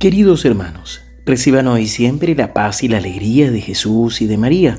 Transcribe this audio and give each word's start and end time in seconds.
Queridos 0.00 0.46
hermanos, 0.46 1.02
reciban 1.26 1.66
hoy 1.66 1.86
siempre 1.86 2.34
la 2.34 2.54
paz 2.54 2.82
y 2.82 2.88
la 2.88 2.96
alegría 2.96 3.50
de 3.50 3.60
Jesús 3.60 4.22
y 4.22 4.26
de 4.26 4.38
María. 4.38 4.78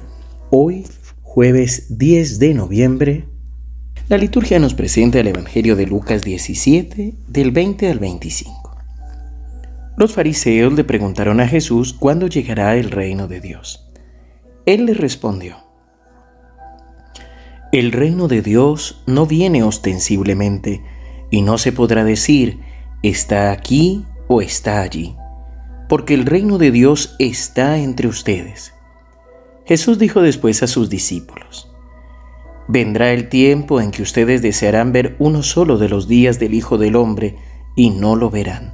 Hoy, 0.49 0.87
jueves 1.21 1.95
10 1.99 2.39
de 2.39 2.55
noviembre, 2.55 3.27
la 4.09 4.17
liturgia 4.17 4.57
nos 4.57 4.73
presenta 4.73 5.19
el 5.19 5.27
Evangelio 5.27 5.75
de 5.75 5.85
Lucas 5.85 6.23
17, 6.23 7.13
del 7.27 7.51
20 7.51 7.91
al 7.91 7.99
25. 7.99 8.77
Los 9.95 10.11
fariseos 10.11 10.73
le 10.73 10.83
preguntaron 10.83 11.39
a 11.39 11.47
Jesús 11.47 11.93
cuándo 11.93 12.25
llegará 12.25 12.75
el 12.75 12.89
reino 12.89 13.27
de 13.27 13.41
Dios. 13.41 13.91
Él 14.65 14.87
les 14.87 14.97
respondió, 14.97 15.57
El 17.71 17.91
reino 17.91 18.27
de 18.27 18.41
Dios 18.41 19.03
no 19.05 19.27
viene 19.27 19.61
ostensiblemente, 19.61 20.81
y 21.29 21.43
no 21.43 21.59
se 21.59 21.71
podrá 21.71 22.03
decir, 22.03 22.59
está 23.03 23.51
aquí 23.51 24.03
o 24.33 24.41
está 24.41 24.81
allí, 24.81 25.17
porque 25.89 26.13
el 26.13 26.25
reino 26.25 26.57
de 26.57 26.71
Dios 26.71 27.15
está 27.19 27.77
entre 27.79 28.07
ustedes. 28.07 28.73
Jesús 29.65 29.99
dijo 29.99 30.21
después 30.21 30.63
a 30.63 30.67
sus 30.67 30.89
discípulos, 30.89 31.67
Vendrá 32.69 33.11
el 33.11 33.27
tiempo 33.27 33.81
en 33.81 33.91
que 33.91 34.01
ustedes 34.01 34.41
desearán 34.41 34.93
ver 34.93 35.17
uno 35.19 35.43
solo 35.43 35.77
de 35.77 35.89
los 35.89 36.07
días 36.07 36.39
del 36.39 36.53
Hijo 36.53 36.77
del 36.77 36.95
Hombre 36.95 37.35
y 37.75 37.89
no 37.89 38.15
lo 38.15 38.29
verán. 38.29 38.73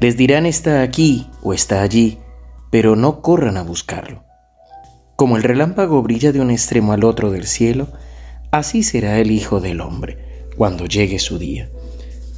Les 0.00 0.16
dirán 0.16 0.46
está 0.46 0.82
aquí 0.82 1.28
o 1.42 1.52
está 1.52 1.82
allí, 1.82 2.18
pero 2.72 2.96
no 2.96 3.22
corran 3.22 3.56
a 3.58 3.62
buscarlo. 3.62 4.24
Como 5.14 5.36
el 5.36 5.44
relámpago 5.44 6.02
brilla 6.02 6.32
de 6.32 6.40
un 6.40 6.50
extremo 6.50 6.92
al 6.92 7.04
otro 7.04 7.30
del 7.30 7.46
cielo, 7.46 7.86
así 8.50 8.82
será 8.82 9.20
el 9.20 9.30
Hijo 9.30 9.60
del 9.60 9.80
Hombre 9.80 10.48
cuando 10.56 10.86
llegue 10.86 11.20
su 11.20 11.38
día 11.38 11.70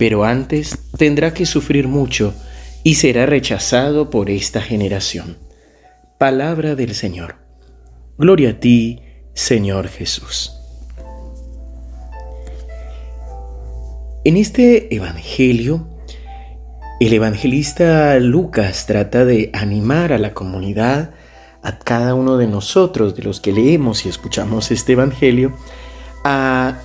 pero 0.04 0.24
antes 0.24 0.78
tendrá 0.98 1.32
que 1.32 1.46
sufrir 1.46 1.88
mucho 1.88 2.34
y 2.82 2.96
será 2.96 3.24
rechazado 3.24 4.10
por 4.10 4.28
esta 4.28 4.60
generación. 4.60 5.38
Palabra 6.18 6.74
del 6.74 6.94
Señor. 6.94 7.36
Gloria 8.18 8.50
a 8.50 8.60
ti, 8.60 9.00
Señor 9.32 9.88
Jesús. 9.88 10.52
En 14.24 14.36
este 14.36 14.94
Evangelio, 14.94 15.88
el 17.00 17.14
evangelista 17.14 18.18
Lucas 18.20 18.84
trata 18.84 19.24
de 19.24 19.48
animar 19.54 20.12
a 20.12 20.18
la 20.18 20.34
comunidad, 20.34 21.14
a 21.62 21.78
cada 21.78 22.14
uno 22.14 22.36
de 22.36 22.46
nosotros, 22.46 23.16
de 23.16 23.22
los 23.22 23.40
que 23.40 23.52
leemos 23.52 24.04
y 24.04 24.10
escuchamos 24.10 24.70
este 24.70 24.92
Evangelio, 24.92 25.56
a 26.24 26.76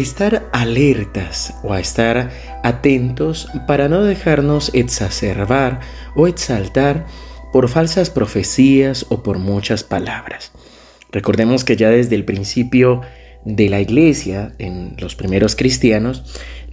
estar 0.00 0.48
alertas 0.52 1.54
o 1.62 1.72
a 1.72 1.80
estar 1.80 2.30
atentos 2.62 3.48
para 3.66 3.88
no 3.88 4.02
dejarnos 4.02 4.70
exacerbar 4.74 5.80
o 6.14 6.26
exaltar 6.26 7.06
por 7.50 7.68
falsas 7.68 8.10
profecías 8.10 9.06
o 9.08 9.22
por 9.22 9.38
muchas 9.38 9.84
palabras. 9.84 10.52
Recordemos 11.12 11.64
que 11.64 11.76
ya 11.76 11.88
desde 11.88 12.14
el 12.14 12.26
principio 12.26 13.00
de 13.46 13.70
la 13.70 13.80
iglesia, 13.80 14.54
en 14.58 14.96
los 14.98 15.14
primeros 15.14 15.56
cristianos, 15.56 16.24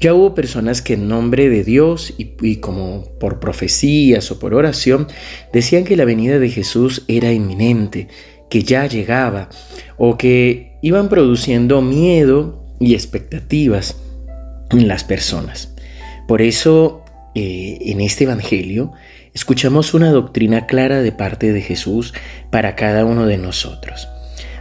ya 0.02 0.14
hubo 0.14 0.36
personas 0.36 0.82
que 0.82 0.96
en 0.96 1.08
nombre 1.08 1.48
de 1.48 1.64
Dios 1.64 2.14
y, 2.18 2.58
como 2.58 3.06
por 3.20 3.40
profecías 3.40 4.32
o 4.32 4.40
por 4.40 4.54
oración 4.54 5.08
decían 5.54 5.86
que 5.86 5.96
la 5.96 6.04
venida 6.04 6.40
de 6.40 6.50
Jesús 6.50 7.06
era 7.08 7.32
inminente, 7.32 8.10
que 8.50 8.64
ya 8.64 8.86
llegaba 8.86 9.48
o 9.98 10.18
que 10.18 10.78
iban 10.82 11.08
produciendo 11.08 11.82
miedo 11.82 12.63
y 12.84 12.94
expectativas 12.96 13.96
en 14.70 14.88
las 14.88 15.04
personas. 15.04 15.74
Por 16.28 16.42
eso, 16.42 17.04
eh, 17.34 17.78
en 17.82 18.02
este 18.02 18.26
Evangelio, 18.26 18.92
escuchamos 19.34 19.94
una 19.94 20.12
doctrina 20.12 20.66
clara 20.66 21.02
de 21.02 21.12
parte 21.14 21.54
de 21.54 21.62
Jesús 21.62 22.14
para 22.50 22.76
cada 22.76 23.06
uno 23.06 23.26
de 23.26 23.38
nosotros. 23.38 24.10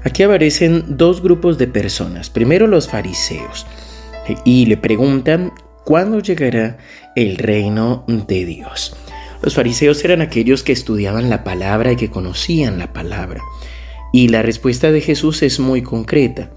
Aquí 0.05 0.22
aparecen 0.22 0.97
dos 0.97 1.22
grupos 1.22 1.59
de 1.59 1.66
personas. 1.66 2.31
Primero 2.31 2.66
los 2.66 2.88
fariseos 2.88 3.66
y 4.44 4.66
le 4.66 4.77
preguntan 4.77 5.53
cuándo 5.84 6.21
llegará 6.21 6.78
el 7.16 7.38
reino 7.38 8.05
de 8.06 8.44
Dios. 8.44 8.97
Los 9.43 9.55
fariseos 9.55 10.05
eran 10.05 10.21
aquellos 10.21 10.62
que 10.62 10.72
estudiaban 10.72 11.28
la 11.28 11.43
palabra 11.43 11.93
y 11.93 11.97
que 11.97 12.11
conocían 12.11 12.78
la 12.78 12.93
palabra. 12.93 13.41
Y 14.12 14.28
la 14.28 14.43
respuesta 14.43 14.93
de 14.93 15.00
Jesús 15.00 15.43
es 15.43 15.59
muy 15.59 15.82
concreta 15.82 16.50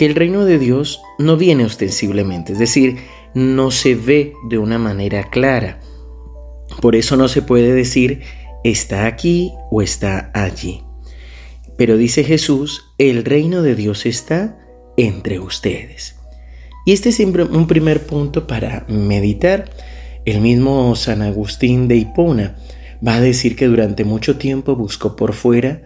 que 0.00 0.06
el 0.06 0.14
reino 0.14 0.46
de 0.46 0.58
Dios 0.58 1.02
no 1.18 1.36
viene 1.36 1.62
ostensiblemente, 1.62 2.54
es 2.54 2.58
decir, 2.58 2.96
no 3.34 3.70
se 3.70 3.94
ve 3.94 4.32
de 4.48 4.56
una 4.56 4.78
manera 4.78 5.28
clara. 5.28 5.78
Por 6.80 6.96
eso 6.96 7.18
no 7.18 7.28
se 7.28 7.42
puede 7.42 7.74
decir 7.74 8.22
está 8.64 9.04
aquí 9.04 9.52
o 9.70 9.82
está 9.82 10.30
allí. 10.32 10.80
Pero 11.76 11.98
dice 11.98 12.24
Jesús, 12.24 12.86
el 12.96 13.26
reino 13.26 13.60
de 13.60 13.74
Dios 13.74 14.06
está 14.06 14.58
entre 14.96 15.38
ustedes. 15.38 16.16
Y 16.86 16.92
este 16.92 17.10
es 17.10 17.20
un 17.20 17.66
primer 17.66 18.06
punto 18.06 18.46
para 18.46 18.86
meditar. 18.88 19.68
El 20.24 20.40
mismo 20.40 20.96
San 20.96 21.20
Agustín 21.20 21.88
de 21.88 21.96
Hipona 21.96 22.56
va 23.06 23.16
a 23.16 23.20
decir 23.20 23.54
que 23.54 23.66
durante 23.66 24.04
mucho 24.04 24.38
tiempo 24.38 24.76
buscó 24.76 25.14
por 25.14 25.34
fuera 25.34 25.82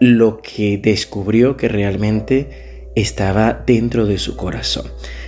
lo 0.00 0.42
que 0.42 0.78
descubrió 0.78 1.56
que 1.56 1.68
realmente 1.68 2.69
estaba 2.94 3.62
dentro 3.66 4.06
de 4.06 4.18
su 4.18 4.36
corazón. 4.36 4.86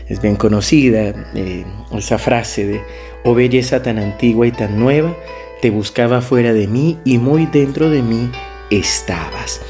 Es 0.09 0.21
bien 0.21 0.37
conocida 0.37 1.15
eh, 1.35 1.65
esa 1.97 2.19
frase 2.19 2.67
de, 2.67 2.83
oh 3.25 3.35
belleza 3.35 3.83
tan 3.83 3.99
antigua 3.99 4.47
y 4.47 4.53
tan 4.53 4.79
nueva, 4.79 5.17
te 5.61 5.71
buscaba 5.71 6.21
fuera 6.21 6.53
de 6.53 6.67
mí 6.67 6.99
y 7.05 7.19
muy 7.19 7.47
dentro 7.47 7.89
de 7.89 8.03
mí 8.03 8.31
estabas. 8.71 9.61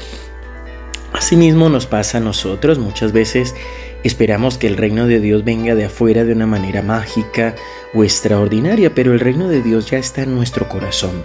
Asimismo 1.13 1.69
nos 1.69 1.85
pasa 1.85 2.17
a 2.17 2.21
nosotros, 2.21 2.79
muchas 2.79 3.11
veces 3.11 3.53
esperamos 4.03 4.57
que 4.57 4.67
el 4.67 4.77
reino 4.77 5.05
de 5.05 5.19
Dios 5.19 5.43
venga 5.43 5.75
de 5.75 5.85
afuera 5.85 6.25
de 6.25 6.33
una 6.33 6.47
manera 6.47 6.81
mágica 6.81 7.55
o 7.93 8.03
extraordinaria, 8.03 8.93
pero 8.95 9.13
el 9.13 9.19
reino 9.19 9.47
de 9.47 9.61
Dios 9.61 9.91
ya 9.91 9.99
está 9.99 10.23
en 10.23 10.33
nuestro 10.33 10.67
corazón. 10.67 11.23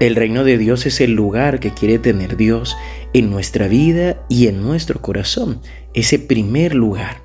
El 0.00 0.16
reino 0.16 0.44
de 0.44 0.56
Dios 0.56 0.86
es 0.86 1.02
el 1.02 1.12
lugar 1.12 1.60
que 1.60 1.74
quiere 1.74 1.98
tener 1.98 2.38
Dios 2.38 2.74
en 3.12 3.30
nuestra 3.30 3.68
vida 3.68 4.24
y 4.30 4.46
en 4.46 4.62
nuestro 4.62 5.02
corazón, 5.02 5.60
ese 5.92 6.18
primer 6.18 6.74
lugar. 6.74 7.18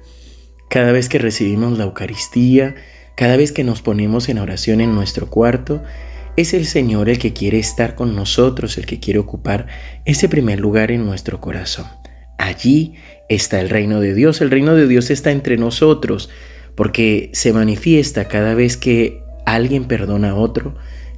Cada 0.69 0.91
vez 0.91 1.07
que 1.07 1.17
recibimos 1.17 1.77
la 1.77 1.85
Eucaristía, 1.85 2.75
cada 3.15 3.37
vez 3.37 3.53
que 3.53 3.63
nos 3.63 3.81
ponemos 3.81 4.27
en 4.27 4.39
oración 4.39 4.81
en 4.81 4.93
nuestro 4.93 5.29
cuarto, 5.29 5.81
es 6.35 6.53
el 6.53 6.65
Señor 6.65 7.07
el 7.07 7.17
que 7.17 7.31
quiere 7.31 7.59
estar 7.59 7.95
con 7.95 8.13
nosotros, 8.13 8.77
el 8.77 8.85
que 8.85 8.99
quiere 8.99 9.19
ocupar 9.19 9.67
ese 10.03 10.27
primer 10.27 10.59
lugar 10.59 10.91
en 10.91 11.05
nuestro 11.05 11.39
corazón. 11.39 11.85
Allí 12.37 12.95
está 13.29 13.61
el 13.61 13.69
reino 13.69 14.01
de 14.01 14.13
Dios, 14.13 14.41
el 14.41 14.51
reino 14.51 14.75
de 14.75 14.85
Dios 14.85 15.11
está 15.11 15.31
entre 15.31 15.55
nosotros, 15.55 16.29
porque 16.75 17.29
se 17.31 17.53
manifiesta 17.53 18.27
cada 18.27 18.53
vez 18.53 18.75
que 18.75 19.23
alguien 19.45 19.85
perdona 19.85 20.31
a 20.31 20.35
otro, 20.35 20.75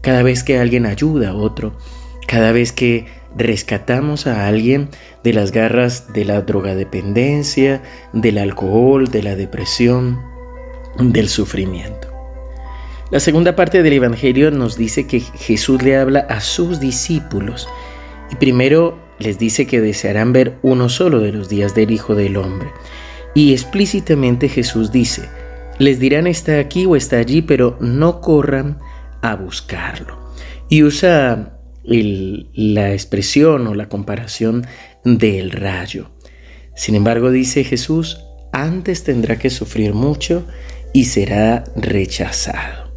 cada 0.07 0.23
vez 0.23 0.41
que 0.41 0.57
alguien 0.57 0.85
ayuda 0.85 1.31
a 1.31 1.35
otro, 1.35 1.73
cada 2.29 2.53
vez 2.53 2.71
que 2.71 3.07
rescatamos 3.35 4.25
a 4.25 4.47
alguien 4.47 4.87
de 5.21 5.33
las 5.33 5.51
garras 5.51 6.13
de 6.13 6.23
la 6.23 6.39
drogadependencia, 6.43 7.83
del 8.13 8.37
alcohol, 8.37 9.09
de 9.09 9.21
la 9.21 9.35
depresión, 9.35 10.17
del 10.97 11.27
sufrimiento. 11.27 12.07
La 13.11 13.19
segunda 13.19 13.57
parte 13.57 13.83
del 13.83 13.91
Evangelio 13.91 14.49
nos 14.49 14.77
dice 14.77 15.07
que 15.07 15.19
Jesús 15.19 15.81
le 15.83 15.97
habla 15.97 16.21
a 16.29 16.39
sus 16.39 16.79
discípulos 16.79 17.67
y 18.31 18.35
primero 18.37 18.97
les 19.19 19.37
dice 19.37 19.67
que 19.67 19.81
desearán 19.81 20.31
ver 20.31 20.57
uno 20.61 20.87
solo 20.87 21.19
de 21.19 21.33
los 21.33 21.49
días 21.49 21.75
del 21.75 21.91
Hijo 21.91 22.15
del 22.15 22.37
Hombre. 22.37 22.69
Y 23.33 23.51
explícitamente 23.51 24.47
Jesús 24.47 24.93
dice, 24.93 25.27
les 25.79 25.99
dirán 25.99 26.27
está 26.27 26.59
aquí 26.59 26.85
o 26.85 26.95
está 26.95 27.17
allí, 27.17 27.41
pero 27.41 27.75
no 27.81 28.21
corran 28.21 28.79
a 29.21 29.35
buscarlo. 29.35 30.17
Y 30.69 30.83
usa 30.83 31.59
la 31.83 32.91
expresión 32.91 33.67
o 33.67 33.73
la 33.73 33.87
comparación 33.87 34.67
del 35.03 35.51
rayo. 35.51 36.11
Sin 36.75 36.95
embargo, 36.95 37.31
dice 37.31 37.63
Jesús, 37.63 38.19
antes 38.51 39.03
tendrá 39.03 39.39
que 39.39 39.49
sufrir 39.49 39.93
mucho 39.93 40.45
y 40.93 41.05
será 41.05 41.63
rechazado. 41.75 42.87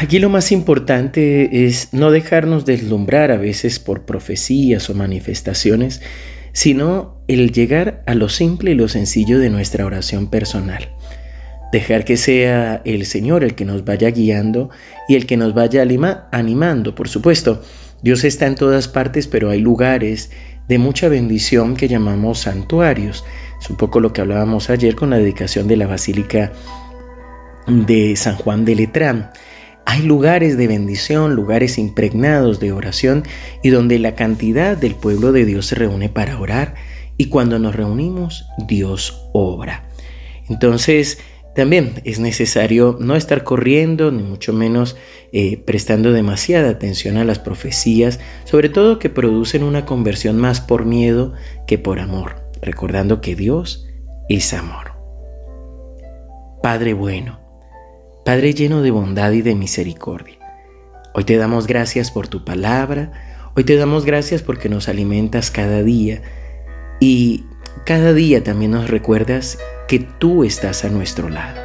Aquí 0.00 0.18
lo 0.18 0.28
más 0.28 0.52
importante 0.52 1.66
es 1.66 1.92
no 1.92 2.10
dejarnos 2.10 2.66
deslumbrar 2.66 3.30
a 3.30 3.38
veces 3.38 3.78
por 3.78 4.04
profecías 4.04 4.90
o 4.90 4.94
manifestaciones, 4.94 6.02
sino 6.52 7.22
el 7.28 7.52
llegar 7.52 8.02
a 8.06 8.14
lo 8.14 8.28
simple 8.28 8.72
y 8.72 8.74
lo 8.74 8.88
sencillo 8.88 9.38
de 9.38 9.50
nuestra 9.50 9.86
oración 9.86 10.28
personal. 10.28 10.95
Dejar 11.72 12.04
que 12.04 12.16
sea 12.16 12.80
el 12.84 13.06
Señor 13.06 13.44
el 13.44 13.54
que 13.54 13.64
nos 13.64 13.84
vaya 13.84 14.10
guiando 14.10 14.70
y 15.08 15.16
el 15.16 15.26
que 15.26 15.36
nos 15.36 15.54
vaya 15.54 15.82
animando. 16.30 16.94
Por 16.94 17.08
supuesto, 17.08 17.62
Dios 18.02 18.24
está 18.24 18.46
en 18.46 18.54
todas 18.54 18.88
partes, 18.88 19.26
pero 19.26 19.50
hay 19.50 19.60
lugares 19.60 20.30
de 20.68 20.78
mucha 20.78 21.08
bendición 21.08 21.76
que 21.76 21.88
llamamos 21.88 22.40
santuarios. 22.40 23.24
Es 23.60 23.70
un 23.70 23.76
poco 23.76 24.00
lo 24.00 24.12
que 24.12 24.20
hablábamos 24.20 24.70
ayer 24.70 24.94
con 24.94 25.10
la 25.10 25.18
dedicación 25.18 25.68
de 25.68 25.76
la 25.76 25.86
Basílica 25.86 26.52
de 27.66 28.14
San 28.16 28.36
Juan 28.36 28.64
de 28.64 28.74
Letrán. 28.74 29.30
hay 29.88 30.02
lugares 30.02 30.56
de 30.56 30.66
bendición, 30.66 31.34
lugares 31.34 31.78
impregnados 31.78 32.58
de 32.58 32.72
oración 32.72 33.22
y 33.62 33.70
donde 33.70 33.98
la 33.98 34.14
cantidad 34.16 34.76
del 34.76 34.94
pueblo 34.96 35.32
de 35.32 35.44
Dios 35.44 35.66
se 35.66 35.76
reúne 35.76 36.08
para 36.08 36.38
orar 36.38 36.74
y 37.16 37.26
cuando 37.26 37.58
nos 37.58 37.74
reunimos 37.74 38.48
Dios 38.66 39.28
obra. 39.32 39.88
Entonces, 40.48 41.18
también 41.56 42.02
es 42.04 42.20
necesario 42.20 42.98
no 43.00 43.16
estar 43.16 43.42
corriendo, 43.42 44.12
ni 44.12 44.22
mucho 44.22 44.52
menos 44.52 44.94
eh, 45.32 45.56
prestando 45.56 46.12
demasiada 46.12 46.68
atención 46.68 47.16
a 47.16 47.24
las 47.24 47.38
profecías, 47.38 48.20
sobre 48.44 48.68
todo 48.68 48.98
que 48.98 49.08
producen 49.08 49.62
una 49.62 49.86
conversión 49.86 50.36
más 50.36 50.60
por 50.60 50.84
miedo 50.84 51.32
que 51.66 51.78
por 51.78 51.98
amor, 51.98 52.36
recordando 52.60 53.22
que 53.22 53.34
Dios 53.34 53.88
es 54.28 54.52
amor. 54.52 54.92
Padre 56.62 56.92
bueno, 56.92 57.40
Padre 58.22 58.52
lleno 58.52 58.82
de 58.82 58.90
bondad 58.90 59.32
y 59.32 59.40
de 59.40 59.54
misericordia, 59.54 60.38
hoy 61.14 61.24
te 61.24 61.38
damos 61.38 61.66
gracias 61.66 62.10
por 62.10 62.28
tu 62.28 62.44
palabra, 62.44 63.12
hoy 63.56 63.64
te 63.64 63.76
damos 63.76 64.04
gracias 64.04 64.42
porque 64.42 64.68
nos 64.68 64.90
alimentas 64.90 65.50
cada 65.50 65.82
día 65.82 66.20
y 67.00 67.46
cada 67.84 68.12
día 68.12 68.42
también 68.42 68.72
nos 68.72 68.88
recuerdas 68.88 69.58
que 69.88 70.00
tú 70.00 70.44
estás 70.44 70.84
a 70.84 70.88
nuestro 70.88 71.28
lado. 71.28 71.60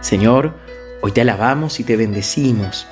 Señor, 0.00 0.54
hoy 1.00 1.12
te 1.12 1.20
alabamos 1.20 1.80
y 1.80 1.84
te 1.84 1.96
bendecimos. 1.96 2.86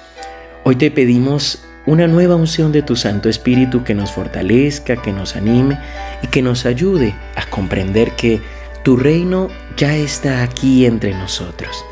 Hoy 0.64 0.76
te 0.76 0.90
pedimos 0.90 1.64
una 1.86 2.06
nueva 2.06 2.36
unción 2.36 2.72
de 2.72 2.82
tu 2.82 2.96
Santo 2.96 3.28
Espíritu 3.28 3.82
que 3.84 3.94
nos 3.94 4.12
fortalezca, 4.12 4.96
que 4.96 5.12
nos 5.12 5.36
anime 5.36 5.78
y 6.22 6.26
que 6.26 6.42
nos 6.42 6.66
ayude 6.66 7.14
a 7.36 7.46
comprender 7.46 8.12
que 8.12 8.40
tu 8.82 8.96
reino 8.96 9.48
ya 9.76 9.96
está 9.96 10.42
aquí 10.42 10.86
entre 10.86 11.14
nosotros. 11.14 11.84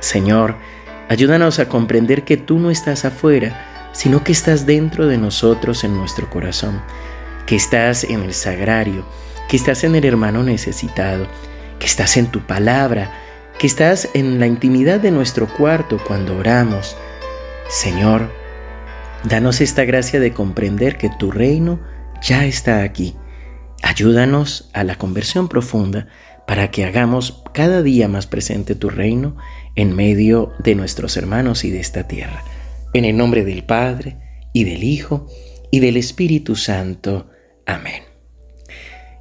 Señor, 0.00 0.56
ayúdanos 1.08 1.58
a 1.58 1.68
comprender 1.68 2.24
que 2.24 2.36
tú 2.36 2.58
no 2.58 2.70
estás 2.70 3.04
afuera, 3.04 3.90
sino 3.92 4.22
que 4.24 4.32
estás 4.32 4.66
dentro 4.66 5.06
de 5.06 5.18
nosotros 5.18 5.84
en 5.84 5.96
nuestro 5.96 6.28
corazón, 6.30 6.80
que 7.46 7.56
estás 7.56 8.04
en 8.04 8.22
el 8.22 8.34
sagrario, 8.34 9.04
que 9.48 9.56
estás 9.56 9.84
en 9.84 9.94
el 9.94 10.04
hermano 10.04 10.42
necesitado, 10.42 11.26
que 11.78 11.86
estás 11.86 12.16
en 12.16 12.26
tu 12.26 12.40
palabra, 12.40 13.12
que 13.58 13.66
estás 13.66 14.08
en 14.14 14.40
la 14.40 14.46
intimidad 14.46 15.00
de 15.00 15.10
nuestro 15.10 15.46
cuarto 15.46 15.98
cuando 16.06 16.36
oramos. 16.36 16.96
Señor, 17.68 18.30
danos 19.24 19.60
esta 19.60 19.84
gracia 19.84 20.20
de 20.20 20.32
comprender 20.32 20.96
que 20.96 21.10
tu 21.10 21.30
reino 21.30 21.80
ya 22.22 22.44
está 22.46 22.82
aquí. 22.82 23.14
Ayúdanos 23.82 24.70
a 24.72 24.84
la 24.84 24.96
conversión 24.96 25.48
profunda 25.48 26.08
para 26.46 26.70
que 26.70 26.84
hagamos 26.84 27.42
cada 27.52 27.82
día 27.82 28.08
más 28.08 28.26
presente 28.26 28.74
tu 28.74 28.90
reino 28.90 29.36
en 29.76 29.94
medio 29.94 30.52
de 30.58 30.74
nuestros 30.74 31.16
hermanos 31.16 31.64
y 31.64 31.70
de 31.70 31.80
esta 31.80 32.06
tierra. 32.06 32.42
En 32.92 33.04
el 33.04 33.16
nombre 33.16 33.44
del 33.44 33.64
Padre, 33.64 34.18
y 34.54 34.64
del 34.64 34.84
Hijo, 34.84 35.26
y 35.70 35.80
del 35.80 35.98
Espíritu 35.98 36.56
Santo. 36.56 37.28
Amén. 37.66 38.03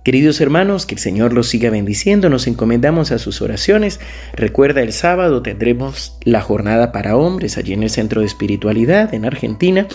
Queridos 0.04 0.42
hermanos, 0.42 0.86
que 0.86 0.96
el 0.96 1.00
Señor 1.00 1.32
los 1.32 1.48
siga 1.48 1.70
bendiciendo, 1.70 2.30
nos 2.30 2.46
encomendamos 2.48 3.14
a 3.14 3.20
sus 3.20 3.42
oraciones. 3.42 4.02
Recuerda, 4.34 4.82
el 4.82 4.92
sábado 4.92 5.42
tendremos 5.42 6.18
la 6.24 6.42
jornada 6.42 6.92
para 6.92 7.16
hombres 7.16 7.58
allí 7.58 7.72
en 7.72 7.84
el 7.84 7.90
Centro 7.90 8.20
de 8.20 8.28
Espiritualidad 8.28 9.14
en 9.14 9.24
Argentina 9.24 9.88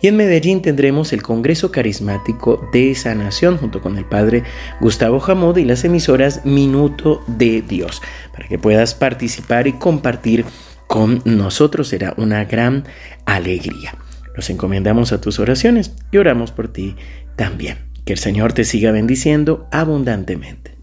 y 0.00 0.06
en 0.06 0.16
Medellín 0.16 0.62
tendremos 0.62 1.12
el 1.12 1.22
Congreso 1.22 1.70
Carismático 1.70 2.66
de 2.72 2.94
Sanación 2.94 3.58
junto 3.58 3.82
con 3.82 3.98
el 3.98 4.06
Padre 4.06 4.44
Gustavo 4.80 5.20
Jamod 5.20 5.58
y 5.58 5.66
las 5.66 5.84
emisoras 5.84 6.46
Minuto 6.46 7.22
de 7.26 7.60
Dios 7.60 8.00
para 8.32 8.48
que 8.48 8.58
puedas 8.58 8.94
participar 8.94 9.66
y 9.66 9.74
compartir 9.74 10.46
con 10.86 11.20
nosotros. 11.26 11.88
Será 11.88 12.14
una 12.16 12.46
gran 12.46 12.84
alegría. 13.26 13.94
Nos 14.34 14.48
encomendamos 14.48 15.12
a 15.12 15.20
tus 15.20 15.38
oraciones 15.38 15.92
y 16.10 16.16
oramos 16.16 16.50
por 16.50 16.68
ti 16.68 16.96
también. 17.36 17.89
Que 18.10 18.14
el 18.14 18.18
Señor 18.18 18.52
te 18.52 18.64
siga 18.64 18.90
bendiciendo 18.90 19.68
abundantemente. 19.70 20.79